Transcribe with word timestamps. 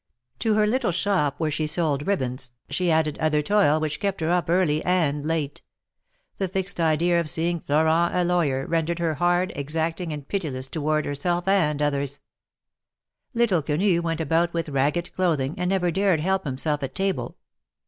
To 0.39 0.57
a 0.57 0.65
little 0.65 0.89
shop 0.91 1.35
where 1.37 1.51
she 1.51 1.67
sold 1.67 2.07
ribbons, 2.07 2.53
she 2.71 2.89
added 2.89 3.19
other 3.19 3.43
toil, 3.43 3.79
which 3.79 3.99
kept 3.99 4.19
her 4.21 4.31
up 4.31 4.49
early 4.49 4.83
and 4.83 5.23
late. 5.23 5.61
The 6.39 6.47
fixed 6.47 6.79
idea 6.79 7.19
of 7.19 7.29
seeing 7.29 7.59
Florent 7.59 8.15
a 8.15 8.23
lawyer, 8.23 8.65
rendered 8.65 8.97
her 8.97 9.13
hard, 9.13 9.53
exacting 9.55 10.11
and 10.11 10.27
pitiless 10.27 10.67
toward 10.67 11.05
herself 11.05 11.47
and 11.47 11.83
others. 11.83 12.19
Little 13.35 13.61
Quenu 13.61 14.01
went 14.01 14.19
about 14.21 14.53
with 14.55 14.69
ragged 14.69 15.13
clothing, 15.13 15.53
and 15.59 15.69
never 15.69 15.91
dared 15.91 16.19
help 16.21 16.45
himself 16.45 16.81
at 16.81 16.95
table. 16.95 17.37